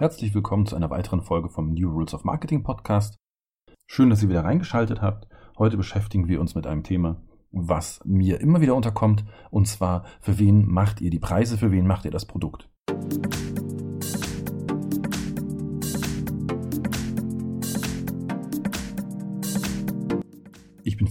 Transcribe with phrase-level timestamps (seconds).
[0.00, 3.16] Herzlich willkommen zu einer weiteren Folge vom New Rules of Marketing Podcast.
[3.86, 5.26] Schön, dass ihr wieder reingeschaltet habt.
[5.58, 10.38] Heute beschäftigen wir uns mit einem Thema, was mir immer wieder unterkommt, und zwar, für
[10.38, 12.70] wen macht ihr die Preise, für wen macht ihr das Produkt?
[12.88, 13.49] Ich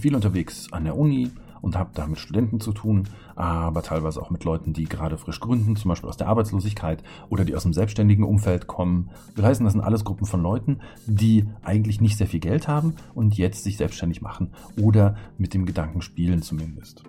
[0.00, 1.30] viel unterwegs an der Uni,
[1.62, 5.40] und habe da mit Studenten zu tun, aber teilweise auch mit Leuten, die gerade frisch
[5.40, 9.10] gründen, zum Beispiel aus der Arbeitslosigkeit oder die aus dem selbstständigen Umfeld kommen.
[9.36, 12.94] Das heißt, das sind alles Gruppen von Leuten, die eigentlich nicht sehr viel Geld haben
[13.14, 17.04] und jetzt sich selbstständig machen oder mit dem Gedanken spielen zumindest.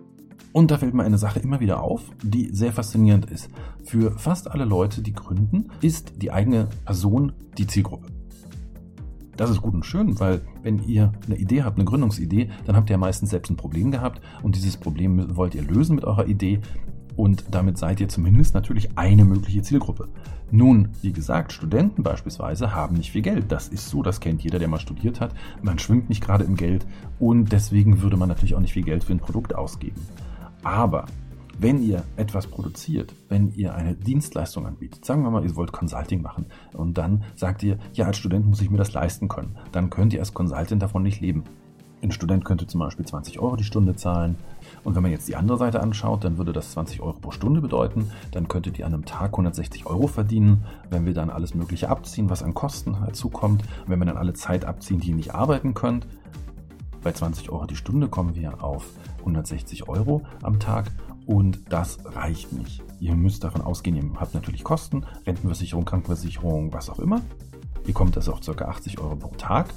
[0.54, 3.50] Und da fällt mir eine Sache immer wieder auf, die sehr faszinierend ist.
[3.86, 8.21] Für fast alle Leute, die gründen, ist die eigene Person die Zielgruppe.
[9.38, 12.90] Das ist gut und schön, weil wenn ihr eine Idee habt, eine Gründungsidee, dann habt
[12.90, 16.60] ihr meistens selbst ein Problem gehabt und dieses Problem wollt ihr lösen mit eurer Idee
[17.16, 20.08] und damit seid ihr zumindest natürlich eine mögliche Zielgruppe.
[20.50, 23.52] Nun, wie gesagt, Studenten beispielsweise haben nicht viel Geld.
[23.52, 25.34] Das ist so, das kennt jeder, der mal studiert hat.
[25.62, 26.86] Man schwimmt nicht gerade im Geld
[27.20, 30.02] und deswegen würde man natürlich auch nicht viel Geld für ein Produkt ausgeben.
[30.64, 31.06] Aber
[31.62, 36.24] wenn ihr etwas produziert, wenn ihr eine Dienstleistung anbietet, sagen wir mal, ihr wollt Consulting
[36.24, 39.92] machen und dann sagt ihr, ja, als Student muss ich mir das leisten können, dann
[39.92, 41.44] könnt ihr als Consultant davon nicht leben.
[42.02, 44.38] Ein Student könnte zum Beispiel 20 Euro die Stunde zahlen.
[44.84, 47.62] Und wenn man jetzt die andere Seite anschaut, dann würde das 20 Euro pro Stunde
[47.62, 48.10] bedeuten.
[48.32, 50.64] Dann könntet ihr an einem Tag 160 Euro verdienen.
[50.90, 54.66] Wenn wir dann alles Mögliche abziehen, was an Kosten dazukommt, wenn wir dann alle Zeit
[54.66, 56.08] abziehen, die ihr nicht arbeiten könnt,
[57.04, 58.90] bei 20 Euro die Stunde kommen wir auf
[59.20, 60.92] 160 Euro am Tag
[61.32, 62.84] und das reicht nicht.
[63.00, 67.22] Ihr müsst davon ausgehen, ihr habt natürlich Kosten, Rentenversicherung, Krankenversicherung, was auch immer.
[67.88, 68.66] Ihr kommt also auf ca.
[68.66, 69.74] 80 Euro pro Tag.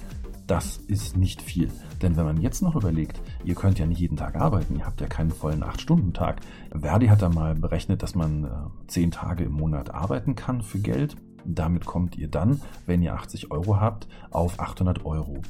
[0.49, 1.71] Das ist nicht viel.
[2.03, 5.01] Denn wenn man jetzt noch überlegt, ihr könnt ja nicht jeden Tag arbeiten, ihr habt
[5.01, 6.41] ja keinen vollen 8-Stunden-Tag.
[6.75, 8.49] Verdi hat da mal berechnet, dass man äh,
[8.89, 11.15] 10 Tage im Monat arbeiten kann für Geld.
[11.45, 15.41] Damit kommt ihr dann, wenn ihr 80 Euro habt, auf 800 Euro.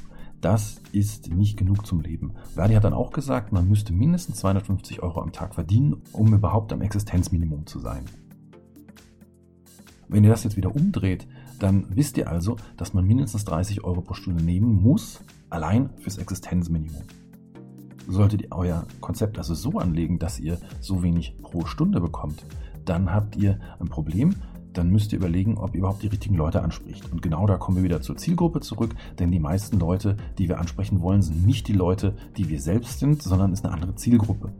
[0.45, 2.35] Das ist nicht genug zum Leben.
[2.53, 6.71] Verdi hat dann auch gesagt, man müsste mindestens 250 Euro am Tag verdienen, um überhaupt
[6.71, 8.05] am Existenzminimum zu sein.
[10.07, 11.25] Wenn ihr das jetzt wieder umdreht,
[11.57, 15.19] dann wisst ihr also, dass man mindestens 30 Euro pro Stunde nehmen muss,
[15.49, 17.01] allein fürs Existenzminimum.
[18.07, 22.45] Solltet ihr euer Konzept also so anlegen, dass ihr so wenig pro Stunde bekommt,
[22.85, 24.35] dann habt ihr ein Problem,
[24.77, 27.11] dann müsst ihr überlegen, ob ihr überhaupt die richtigen Leute anspricht.
[27.11, 30.59] Und genau da kommen wir wieder zur Zielgruppe zurück, denn die meisten Leute, die wir
[30.59, 34.51] ansprechen wollen, sind nicht die Leute, die wir selbst sind, sondern ist eine andere Zielgruppe.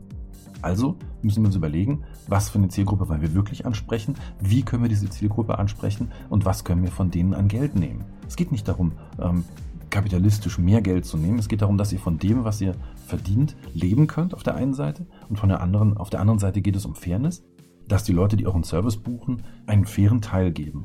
[0.62, 4.82] Also müssen wir uns überlegen, was für eine Zielgruppe wollen wir wirklich ansprechen, wie können
[4.82, 8.04] wir diese Zielgruppe ansprechen und was können wir von denen an Geld nehmen.
[8.26, 9.44] Es geht nicht darum, ähm,
[9.90, 11.38] kapitalistisch mehr Geld zu nehmen.
[11.38, 12.74] Es geht darum, dass ihr von dem, was ihr
[13.06, 16.60] verdient, leben könnt auf der einen Seite und von der anderen, auf der anderen Seite
[16.60, 17.44] geht es um Fairness
[17.88, 20.84] dass die Leute, die euren Service buchen, einen fairen Teil geben.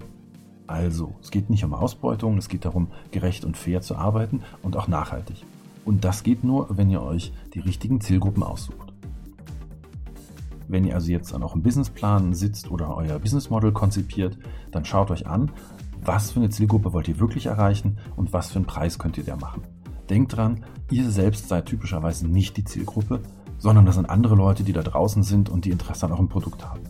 [0.68, 4.78] Also, es geht nicht um Ausbeutung, es geht darum, gerecht und fair zu arbeiten und
[4.78, 5.46] auch nachhaltig.
[5.84, 8.94] Und das geht nur, wenn ihr euch die richtigen Zielgruppen aussucht.
[10.68, 14.38] Wenn ihr also jetzt an eurem Businessplan sitzt oder euer Business Model konzipiert,
[14.72, 15.52] dann schaut euch an,
[16.04, 19.26] was für eine Zielgruppe wollt ihr wirklich erreichen und was für einen Preis könnt ihr
[19.26, 19.64] da machen.
[20.10, 23.22] Denkt dran, ihr selbst seid typischerweise nicht die Zielgruppe,
[23.58, 26.66] sondern das sind andere Leute, die da draußen sind und die Interesse an eurem Produkt
[26.66, 26.82] haben.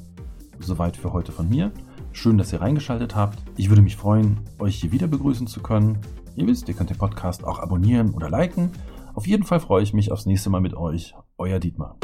[0.61, 1.71] Soweit für heute von mir.
[2.13, 3.39] Schön, dass ihr reingeschaltet habt.
[3.57, 5.97] Ich würde mich freuen, euch hier wieder begrüßen zu können.
[6.35, 8.71] Ihr wisst, ihr könnt den Podcast auch abonnieren oder liken.
[9.13, 11.13] Auf jeden Fall freue ich mich aufs nächste Mal mit euch.
[11.37, 11.97] Euer Dietmar.